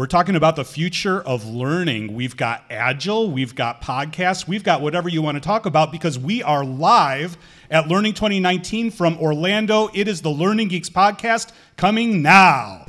[0.00, 2.14] We're talking about the future of learning.
[2.14, 6.18] We've got Agile, we've got podcasts, we've got whatever you want to talk about because
[6.18, 7.36] we are live
[7.70, 9.90] at Learning 2019 from Orlando.
[9.92, 12.86] It is the Learning Geeks podcast coming now.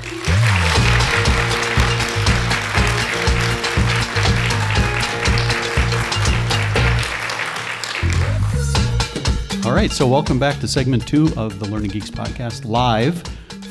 [9.66, 13.22] All right, so welcome back to segment two of the Learning Geeks podcast, live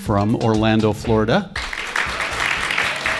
[0.04, 1.50] from Orlando, Florida.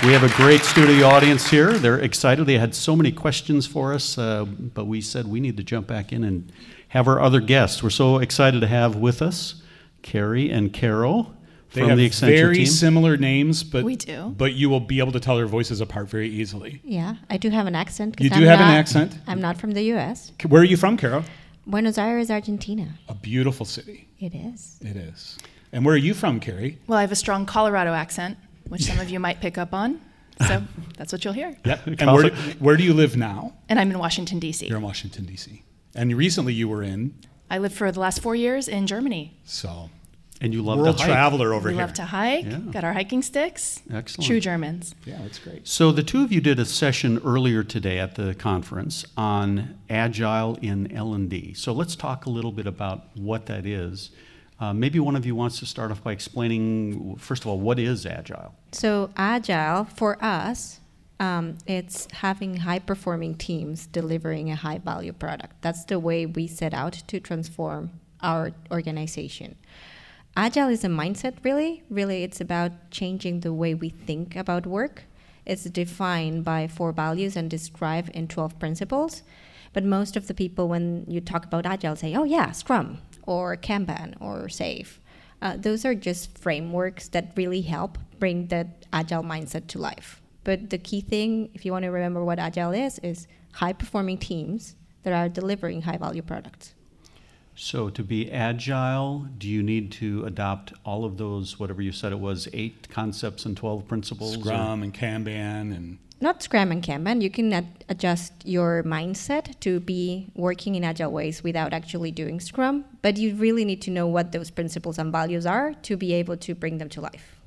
[0.03, 1.75] We have a great studio audience here.
[1.75, 2.47] They're excited.
[2.47, 5.87] They had so many questions for us, uh, but we said we need to jump
[5.87, 6.51] back in and
[6.89, 7.83] have our other guests.
[7.83, 9.63] We're so excited to have with us
[10.01, 11.35] Carey and Carol
[11.75, 12.67] They from have the Accenture very team.
[12.67, 14.35] similar names, but We do.
[14.39, 16.81] But you will be able to tell their voices apart very easily.
[16.83, 18.17] Yeah, I do have an accent.
[18.21, 19.19] You do I'm have an accent?
[19.27, 20.33] I'm not from the U.S.
[20.49, 21.25] Where are you from, Carol?
[21.67, 22.95] Buenos Aires, Argentina.
[23.09, 24.09] A beautiful city.
[24.19, 24.79] It is.
[24.81, 25.37] It is.
[25.73, 26.79] And where are you from, Carey?
[26.87, 28.39] Well, I have a strong Colorado accent,
[28.71, 30.01] which some of you might pick up on.
[30.49, 30.63] So
[30.97, 31.55] that's what you'll hear.
[31.67, 31.87] Yep.
[32.01, 33.53] And where do, where do you live now?
[33.69, 34.69] And I'm in Washington, D.C.
[34.69, 35.63] You're in Washington, D.C.
[35.95, 37.15] And recently you were in,
[37.51, 39.37] I lived for the last four years in Germany.
[39.45, 39.91] so
[40.41, 41.13] and you love world to hike.
[41.13, 41.83] traveler over we here.
[41.83, 42.57] love to hike, Yeah.
[42.71, 43.83] got our hiking sticks.
[43.93, 44.27] Excellent.
[44.27, 44.95] True Germans.
[45.05, 45.69] Yeah, that's great.
[45.69, 50.57] So the two of you did a session earlier today at the conference on agile
[50.63, 51.53] in L&D.
[51.53, 54.09] So let's talk a little bit about what that is.
[54.61, 57.79] Uh, maybe one of you wants to start off by explaining, first of all, what
[57.79, 58.55] is agile?
[58.73, 60.81] So agile for us,
[61.19, 65.63] um, it's having high-performing teams delivering a high-value product.
[65.63, 69.57] That's the way we set out to transform our organization.
[70.37, 71.83] Agile is a mindset, really.
[71.89, 75.05] Really, it's about changing the way we think about work.
[75.47, 79.23] It's defined by four values and described in 12 principles.
[79.73, 83.57] But most of the people, when you talk about Agile, say, oh, yeah, Scrum or
[83.57, 84.99] Kanban or SAFe.
[85.43, 90.21] Uh, those are just frameworks that really help bring that Agile mindset to life.
[90.45, 94.19] But the key thing, if you want to remember what Agile is, is high performing
[94.19, 96.75] teams that are delivering high value products.
[97.63, 102.11] So to be agile, do you need to adopt all of those, whatever you said
[102.11, 104.39] it was, eight concepts and 12 principles?
[104.39, 107.21] or- Scrum and Kanban and Not Scrum and Kanban.
[107.21, 112.41] You can ad- adjust your mindset to be working in agile ways without actually doing
[112.41, 116.15] Scrum, but you really need to know what those principles and values are to be
[116.15, 117.40] able to bring them to life.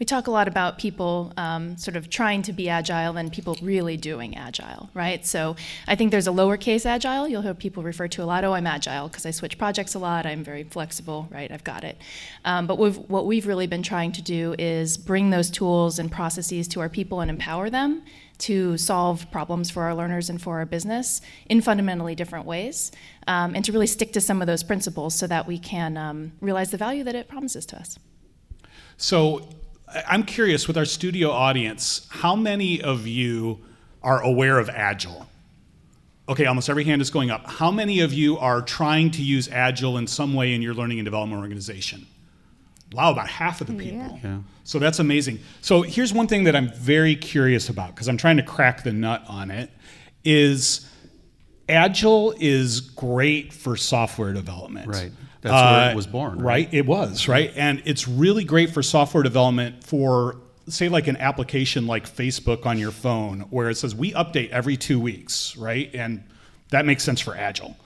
[0.00, 3.56] We talk a lot about people um, sort of trying to be agile and people
[3.62, 5.24] really doing agile, right?
[5.24, 5.54] So
[5.86, 7.28] I think there's a lowercase agile.
[7.28, 8.44] You'll hear people refer to a lot.
[8.44, 10.26] Oh, I'm agile because I switch projects a lot.
[10.26, 11.50] I'm very flexible, right?
[11.50, 11.96] I've got it.
[12.44, 16.10] Um, but we've, what we've really been trying to do is bring those tools and
[16.10, 18.02] processes to our people and empower them
[18.36, 22.90] to solve problems for our learners and for our business in fundamentally different ways,
[23.28, 26.32] um, and to really stick to some of those principles so that we can um,
[26.40, 27.96] realize the value that it promises to us.
[28.96, 29.48] So
[30.06, 33.60] I'm curious with our studio audience, how many of you
[34.02, 35.26] are aware of Agile?
[36.28, 37.46] Okay, almost every hand is going up.
[37.46, 40.98] How many of you are trying to use Agile in some way in your learning
[40.98, 42.06] and development organization?
[42.92, 44.18] Wow, about half of the people.
[44.22, 44.30] Yeah.
[44.30, 44.38] yeah.
[44.62, 45.40] So that's amazing.
[45.60, 48.92] So here's one thing that I'm very curious about because I'm trying to crack the
[48.92, 49.70] nut on it
[50.24, 50.88] is
[51.68, 54.88] Agile is great for software development.
[54.88, 55.12] Right.
[55.44, 56.44] That's where it Uh, was born, right?
[56.44, 57.52] Right, it was, right?
[57.54, 60.36] And it's really great for software development for
[60.68, 64.78] say like an application like Facebook on your phone where it says we update every
[64.78, 65.90] 2 weeks, right?
[65.92, 66.24] And
[66.70, 67.76] that makes sense for Agile.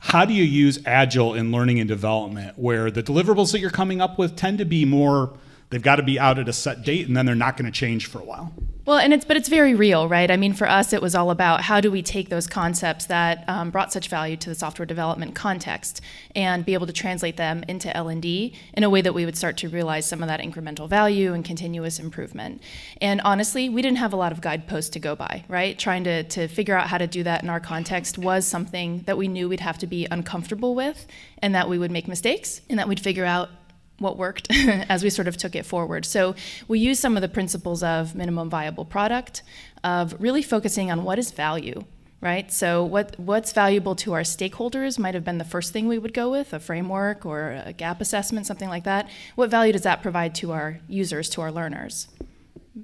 [0.00, 4.00] How do you use Agile in learning and development where the deliverables that you're coming
[4.00, 5.34] up with tend to be more
[5.70, 7.76] they've got to be out at a set date and then they're not going to
[7.76, 8.52] change for a while?
[8.86, 10.30] Well, and it's but it's very real, right?
[10.30, 13.42] I mean, for us, it was all about how do we take those concepts that
[13.48, 16.00] um, brought such value to the software development context
[16.36, 19.24] and be able to translate them into L and D in a way that we
[19.24, 22.62] would start to realize some of that incremental value and continuous improvement.
[23.00, 25.76] And honestly, we didn't have a lot of guideposts to go by, right?
[25.76, 29.18] Trying to to figure out how to do that in our context was something that
[29.18, 32.78] we knew we'd have to be uncomfortable with, and that we would make mistakes, and
[32.78, 33.48] that we'd figure out
[33.98, 36.04] what worked as we sort of took it forward.
[36.04, 36.34] So
[36.68, 39.42] we use some of the principles of minimum viable product,
[39.82, 41.84] of really focusing on what is value,
[42.20, 42.50] right?
[42.52, 46.14] So what what's valuable to our stakeholders might have been the first thing we would
[46.14, 49.08] go with, a framework or a gap assessment, something like that.
[49.34, 52.08] What value does that provide to our users, to our learners?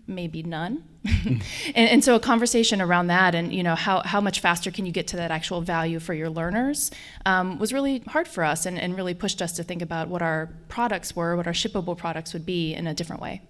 [0.07, 0.85] Maybe none.
[1.05, 1.43] and,
[1.75, 4.93] and so a conversation around that and you know how, how much faster can you
[4.93, 6.91] get to that actual value for your learners
[7.27, 10.23] um, was really hard for us and, and really pushed us to think about what
[10.23, 13.43] our products were, what our shippable products would be in a different way.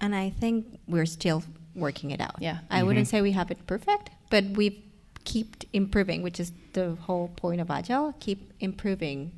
[0.00, 1.42] And I think we're still
[1.74, 2.36] working it out.
[2.40, 2.58] Yeah.
[2.70, 4.82] I wouldn't say we have it perfect, but we've
[5.24, 8.14] keep improving, which is the whole point of agile.
[8.20, 9.32] Keep improving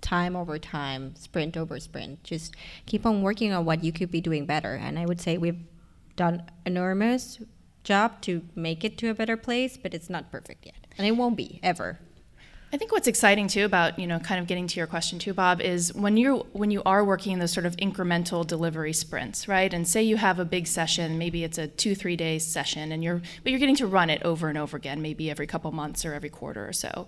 [0.00, 2.22] time over time, sprint over sprint.
[2.22, 2.54] Just
[2.86, 4.74] keep on working on what you could be doing better.
[4.74, 5.58] And I would say we've
[6.18, 7.38] done enormous
[7.84, 11.12] job to make it to a better place, but it's not perfect yet, and it
[11.12, 11.98] won't be ever.
[12.70, 15.32] I think what's exciting too about you know kind of getting to your question too,
[15.32, 19.48] Bob, is when you're when you are working in those sort of incremental delivery sprints,
[19.48, 19.72] right?
[19.72, 23.02] And say you have a big session, maybe it's a two three day session, and
[23.02, 26.04] you're but you're getting to run it over and over again, maybe every couple months
[26.04, 27.06] or every quarter or so.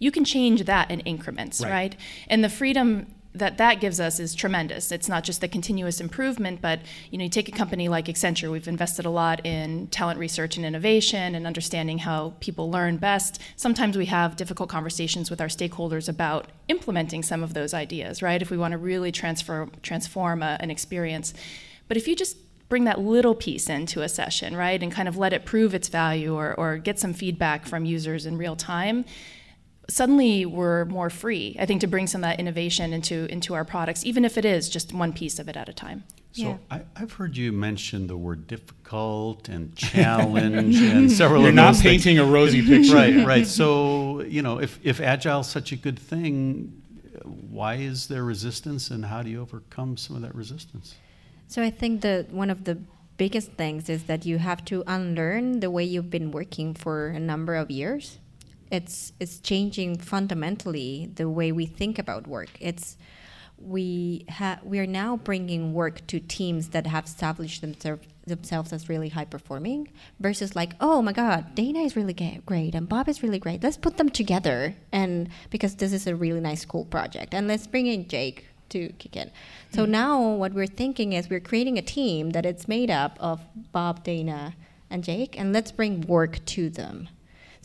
[0.00, 1.70] You can change that in increments, Right.
[1.70, 1.96] right?
[2.26, 3.06] And the freedom
[3.38, 4.92] that that gives us is tremendous.
[4.92, 6.80] It's not just the continuous improvement, but
[7.10, 8.50] you know, you take a company like Accenture.
[8.50, 13.40] We've invested a lot in talent research and innovation and understanding how people learn best.
[13.56, 18.42] Sometimes we have difficult conversations with our stakeholders about implementing some of those ideas, right?
[18.42, 21.34] If we want to really transfer transform a, an experience,
[21.88, 22.36] but if you just
[22.68, 25.88] bring that little piece into a session, right, and kind of let it prove its
[25.88, 29.04] value or, or get some feedback from users in real time,
[29.88, 33.64] suddenly we're more free, I think, to bring some of that innovation into, into our
[33.64, 36.04] products, even if it is just one piece of it at a time.
[36.32, 36.56] So Yeah.
[36.70, 41.72] I, I've heard you mention the word difficult and challenge and several You're of not
[41.74, 42.04] those things.
[42.04, 42.94] painting a rosy picture.
[42.94, 43.46] Right, right.
[43.46, 46.82] So, you know, if, if agile is such a good thing,
[47.24, 50.94] why is there resistance and how do you overcome some of that resistance?
[51.48, 52.78] So I think that one of the
[53.16, 57.18] biggest things is that you have to unlearn the way you've been working for a
[57.20, 58.18] number of years.
[58.70, 62.50] It's it's changing fundamentally the way we think about work.
[62.60, 62.96] It's
[63.58, 68.88] we ha- we are now bringing work to teams that have established themselves themselves as
[68.88, 73.08] really high performing versus like oh my god Dana is really ga- great and Bob
[73.08, 73.62] is really great.
[73.62, 77.34] Let's put them together and because this is a really nice cool project.
[77.34, 79.30] And let's bring in Jake to kick in.
[79.72, 79.90] So mm.
[79.90, 83.40] now what we're thinking is we're creating a team that it's made up of
[83.70, 84.56] Bob Dana
[84.90, 87.08] and Jake and let's bring work to them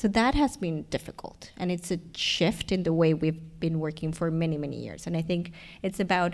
[0.01, 4.11] so that has been difficult, and it's a shift in the way we've been working
[4.11, 5.05] for many, many years.
[5.05, 5.51] And I think
[5.83, 6.33] it's about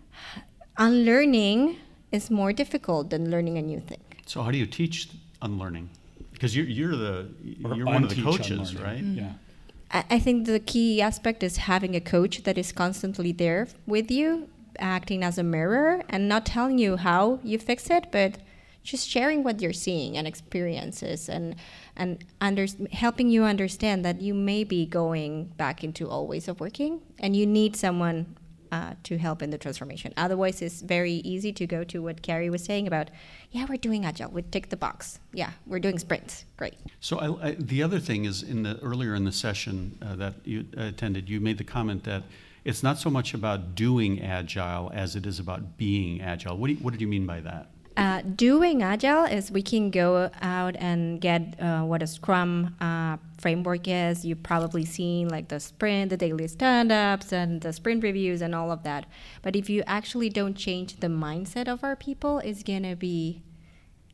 [0.76, 1.78] unlearning
[2.10, 4.02] is more difficult than learning a new thing.
[4.26, 5.08] So how do you teach
[5.40, 5.88] unlearning?
[6.32, 8.82] Because you're, you're the you're one of the coaches, unlearning.
[8.82, 9.02] right?
[9.02, 9.14] Mm.
[9.14, 9.16] Mm.
[9.16, 9.32] Yeah.
[9.90, 14.10] I I think the key aspect is having a coach that is constantly there with
[14.10, 18.36] you, acting as a mirror and not telling you how you fix it, but
[18.82, 21.56] just sharing what you're seeing and experiences and
[21.96, 26.58] and under, helping you understand that you may be going back into old ways of
[26.58, 28.34] working and you need someone
[28.72, 30.14] uh, to help in the transformation.
[30.16, 33.10] Otherwise, it's very easy to go to what Carey was saying about,
[33.50, 35.20] yeah, we're doing agile, we tick the box.
[35.34, 36.46] Yeah, we're doing sprints.
[36.56, 36.74] Great.
[36.98, 40.34] So I, I, the other thing is in the earlier in the session uh, that
[40.44, 42.22] you attended, you made the comment that
[42.64, 46.56] it's not so much about doing agile as it is about being agile.
[46.56, 47.68] What, you, what did you mean by that?
[47.94, 53.18] Uh, doing agile is we can go out and get uh, what a Scrum uh,
[53.38, 54.24] framework is.
[54.24, 58.70] You've probably seen like the sprint, the daily stand-ups, and the sprint reviews, and all
[58.70, 59.04] of that.
[59.42, 63.42] But if you actually don't change the mindset of our people, it's gonna be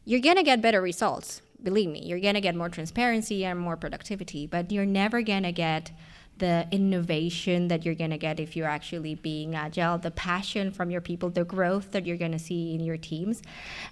[0.04, 1.42] you're gonna get better results.
[1.62, 5.92] Believe me, you're gonna get more transparency and more productivity, but you're never gonna get
[6.38, 11.00] the innovation that you're gonna get if you're actually being agile, the passion from your
[11.00, 13.42] people, the growth that you're gonna see in your teams,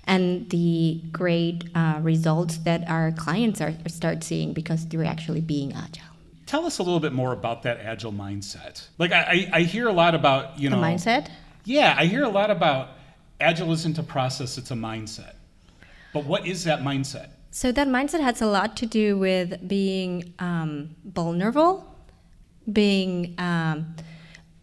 [0.04, 5.72] and the great uh, results that our clients are start seeing because they're actually being
[5.72, 6.04] agile.
[6.46, 8.86] Tell us a little bit more about that agile mindset.
[8.98, 11.28] Like I, I I hear a lot about you The know mindset.
[11.64, 12.90] Yeah, I hear a lot about
[13.40, 15.34] agile isn't a process; it's a mindset.
[16.12, 17.30] But what is that mindset?
[17.50, 21.95] So that mindset has a lot to do with being um, vulnerable,
[22.72, 23.94] being um,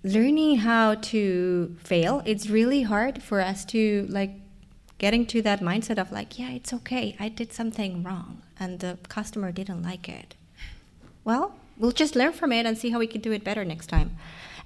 [0.04, 2.22] learning how to fail.
[2.26, 4.32] It's really hard for us to like
[4.98, 7.16] getting to that mindset of like, yeah, it's okay.
[7.20, 10.36] I did something wrong, and the customer didn't like it.
[11.24, 13.88] Well, we'll just learn from it and see how we can do it better next
[13.88, 14.18] time.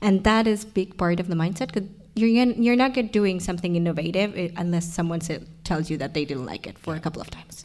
[0.02, 1.72] And that is big part of the mindset.
[1.74, 1.84] 'cause
[2.16, 5.22] you're you're not doing something innovative eh, unless someone
[5.64, 7.64] tells you that they didn't like it for a couple of times.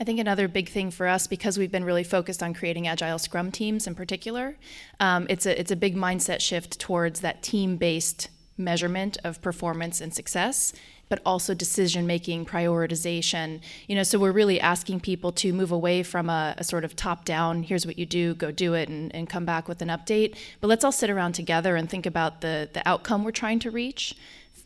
[0.00, 3.18] I think another big thing for us, because we've been really focused on creating agile
[3.18, 4.56] Scrum teams in particular,
[4.98, 10.12] um, it's a it's a big mindset shift towards that team-based measurement of performance and
[10.12, 10.72] success,
[11.08, 13.60] but also decision making, prioritization.
[13.86, 16.96] You know, so we're really asking people to move away from a, a sort of
[16.96, 20.36] top-down, here's what you do, go do it, and, and come back with an update.
[20.60, 23.70] But let's all sit around together and think about the the outcome we're trying to
[23.70, 24.16] reach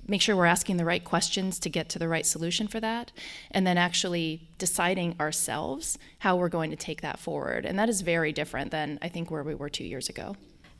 [0.08, 3.12] make sure we're asking the right questions to get to the right solution for that,
[3.50, 7.64] and then actually deciding ourselves how we're going to take that forward.
[7.64, 10.36] And that is very different than I think where we were two years ago.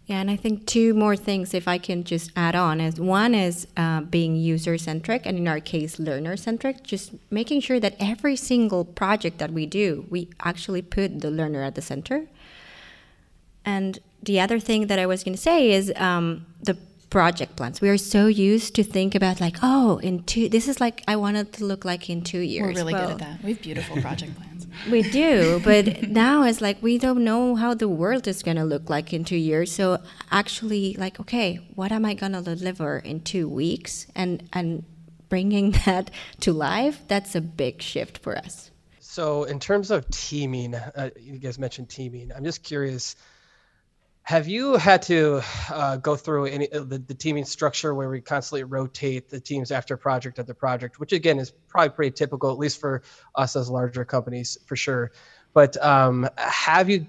[0.06, 3.34] Yeah, and I think two more things, if I can just add on, is one
[3.34, 6.84] is uh, being user centric, and in our case, learner centric.
[6.84, 11.60] Just making sure that every single project that we do, we actually put the learner
[11.64, 12.28] at the center.
[13.64, 16.78] And the other thing that I was going to say is um, the
[17.10, 17.80] project plans.
[17.80, 20.48] We are so used to think about like, oh, in two.
[20.48, 22.66] This is like I want it to look like in two years.
[22.66, 23.42] We're really Well, good at that.
[23.44, 24.66] We have beautiful project plans.
[24.90, 28.64] We do, but now it's like we don't know how the world is going to
[28.64, 29.72] look like in two years.
[29.72, 29.98] So
[30.30, 34.84] actually, like, okay, what am I going to deliver in two weeks, and and
[35.28, 36.10] bringing that
[36.40, 38.70] to life, that's a big shift for us.
[39.00, 42.32] So, in terms of teaming, uh, you guys mentioned teaming.
[42.34, 43.16] I'm just curious.
[44.26, 45.40] Have you had to
[45.70, 49.70] uh, go through any uh, the, the teaming structure where we constantly rotate the teams
[49.70, 53.02] after project after project, which again is probably pretty typical, at least for
[53.36, 55.12] us as larger companies, for sure.
[55.54, 57.06] But um, have you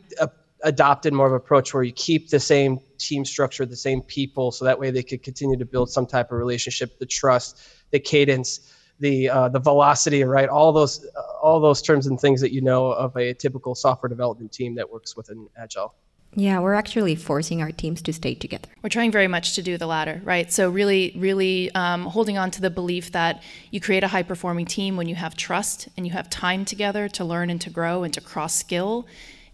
[0.62, 4.51] adopted more of an approach where you keep the same team structure, the same people,
[4.51, 7.59] so that way they could continue to build some type of relationship, the trust,
[7.89, 8.59] the cadence,
[9.00, 10.50] the uh, the velocity, right?
[10.50, 14.07] All those uh, all those terms and things that you know of a typical software
[14.07, 15.95] development team that works within Agile.
[16.36, 18.67] Yeah, we're actually forcing our teams to stay together.
[18.84, 20.51] We're trying very much to do the latter, right?
[20.51, 23.41] So really, really um, holding on to the belief that
[23.72, 27.25] you create a high-performing team when you have trust and you have time together to
[27.25, 29.07] learn and to grow and to cross skill,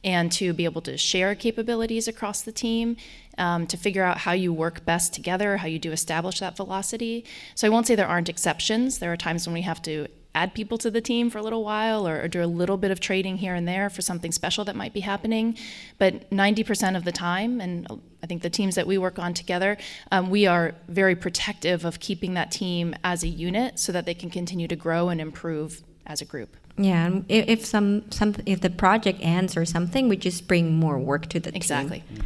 [0.04, 2.98] and to be able to share capabilities across the team,
[3.38, 7.24] um, to figure out how you work best together, how you do establish that velocity.
[7.56, 9.00] So I won't say there aren't exceptions.
[9.00, 11.64] There are times when we have to add people to the team for a little
[11.64, 14.66] while or, or, do a little bit of trading here and there for something special
[14.66, 15.56] that might be happening.
[16.00, 17.88] But 90% of the time, and
[18.24, 19.78] I think the teams that we work on together,
[20.12, 24.14] um, we are very protective of keeping that team as a unit so that they
[24.14, 26.58] can continue to grow and improve as a group.
[26.78, 30.98] Yeah, and if, some some if the project ends or something, we just bring more
[30.98, 32.04] work to the Exactly.
[32.10, 32.24] team.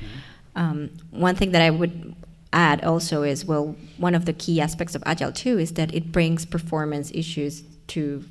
[0.56, 2.16] Um, one thing that I would
[2.54, 6.14] add also is well, one of the key aspects of Agile too is that it
[6.14, 8.24] brings performance issues to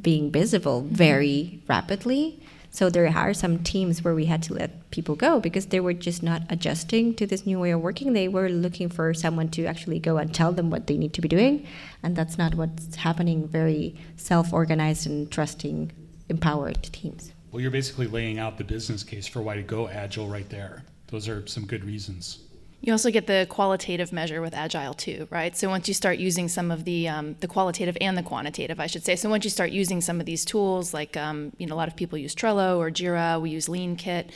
[0.00, 2.40] being visible very rapidly.
[2.70, 5.94] So there are some teams where we had to let people go because they were
[5.94, 8.12] just not adjusting to this new way of working.
[8.12, 11.20] They were looking for someone to actually go and tell them what they need to
[11.20, 11.66] be doing,
[12.02, 13.48] and that's not what's happening.
[13.48, 15.92] Very self-organized and trusting,
[16.28, 17.32] empowered teams.
[17.50, 20.84] Well, you're basically laying out the business case for why to go agile right there.
[21.06, 22.40] Those are some good reasons.
[22.80, 25.56] You also get the qualitative measure with Agile too, right?
[25.56, 28.86] So once you start using some of the um, the qualitative and the quantitative, I
[28.86, 29.16] should say.
[29.16, 31.88] So once you start using some of these tools, like um, you know, a lot
[31.88, 34.30] of people use Trello or Jira, we use LeanKit.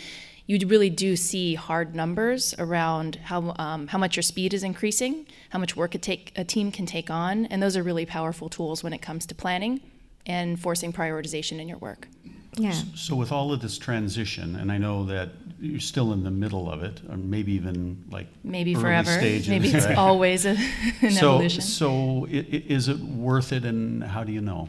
[0.47, 5.25] You really do see hard numbers around how um, how much your speed is increasing,
[5.51, 8.49] how much work a take a team can take on, and those are really powerful
[8.49, 9.81] tools when it comes to planning
[10.27, 12.09] and forcing prioritization in your work.
[12.57, 12.73] Yeah.
[12.95, 16.71] So with all of this transition, and I know that you're still in the middle
[16.71, 19.11] of it, or maybe even like Maybe forever.
[19.11, 19.97] stages, Maybe it's right?
[19.97, 20.57] always a,
[21.03, 21.63] an so, evolution.
[21.63, 24.69] So is it worth it, and how do you know?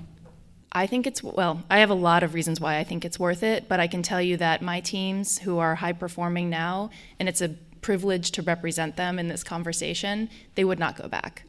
[0.71, 3.41] I think it's, well, I have a lot of reasons why I think it's worth
[3.41, 7.27] it, but I can tell you that my teams who are high performing now, and
[7.27, 7.50] it's a
[7.81, 11.43] privilege to represent them in this conversation, they would not go back.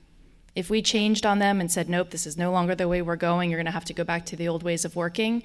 [0.54, 3.16] If we changed on them and said, nope, this is no longer the way we're
[3.16, 5.42] going, you're going to have to go back to the old ways of working,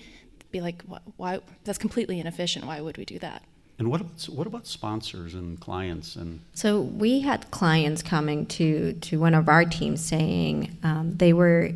[0.51, 1.39] be like, why, why?
[1.63, 2.65] That's completely inefficient.
[2.65, 3.43] Why would we do that?
[3.79, 8.93] And what about, what about sponsors and clients and So we had clients coming to
[8.93, 11.71] to one of our teams saying um, they were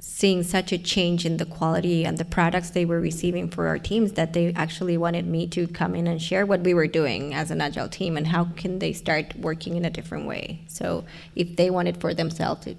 [0.00, 3.78] seeing such a change in the quality and the products they were receiving for our
[3.78, 7.34] teams that they actually wanted me to come in and share what we were doing
[7.34, 10.60] as an agile team and how can they start working in a different way.
[10.66, 11.04] So
[11.36, 12.78] if they want it for themselves, it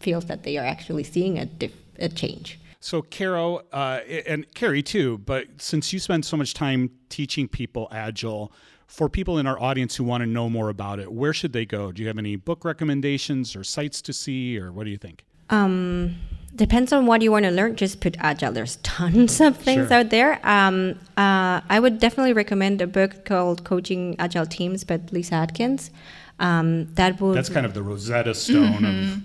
[0.00, 2.60] feels that they are actually seeing a, dif- a change.
[2.80, 7.88] So, Caro, uh, and Carey too, but since you spend so much time teaching people
[7.90, 8.52] Agile,
[8.86, 11.66] for people in our audience who want to know more about it, where should they
[11.66, 11.90] go?
[11.90, 15.24] Do you have any book recommendations or sites to see, or what do you think?
[15.50, 16.16] Um,
[16.54, 17.76] depends on what you want to learn.
[17.76, 18.52] Just put agile.
[18.52, 19.98] There's tons of things Sure.
[19.98, 20.40] out there.
[20.46, 25.90] Um, uh, I would definitely recommend a book called Coaching Agile Teams by Lisa Adkins.
[26.38, 29.22] Um, that would That's kind of the Rosetta Stone of Agile.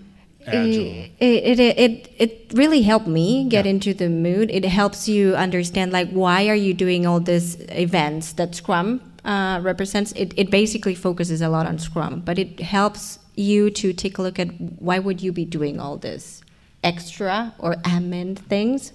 [0.48, 4.50] It, it, it, it really helped me get into the mood.
[4.51, 9.60] It helps you understand like why are you doing all these events that Scrum uh,
[9.62, 10.12] represents.
[10.13, 14.21] It, it basically focuses a lot on Scrum, but it helps you to take a
[14.21, 16.41] look at why would you be doing all this
[16.83, 18.93] extra or amend things,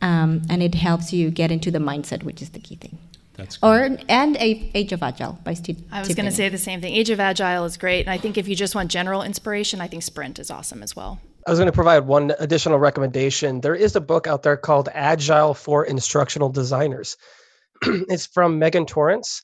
[0.00, 2.98] um, and it helps you get into the mindset, which is the key thing.
[3.34, 3.66] That's good.
[3.66, 5.82] Or and Age of Agile by Steve.
[5.90, 6.94] I was going to say the same thing.
[6.94, 8.00] Age of Agile is great.
[8.00, 10.94] And I think if you just want general inspiration, I think Sprint is awesome as
[10.94, 11.20] well.
[11.46, 13.60] I was going to provide one additional recommendation.
[13.60, 17.16] There is a book out there called Agile for Instructional Designers.
[17.82, 19.42] it's from Megan Torrance.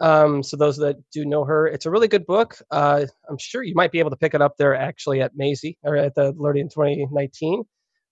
[0.00, 2.56] Um, so those that do know her, it's a really good book.
[2.70, 5.76] Uh, I'm sure you might be able to pick it up there actually at Masie
[5.82, 7.64] or at the Learning 2019.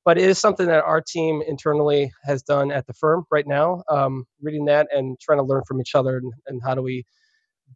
[0.06, 3.82] But it is something that our team internally has done at the firm right now.
[3.90, 7.04] Um, reading that and trying to learn from each other and, and how do we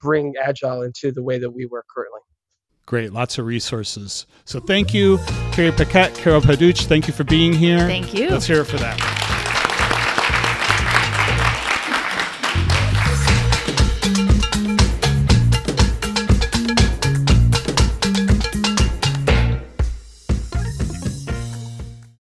[0.00, 2.20] bring agile into the way that we work currently.
[2.86, 4.26] Great, lots of resources.
[4.44, 5.18] So thank you,
[5.52, 6.86] Carey Paquette, Carol Paduch.
[6.86, 7.80] Thank you for being here.
[7.80, 8.30] Thank you.
[8.30, 9.19] Let's hear it for that.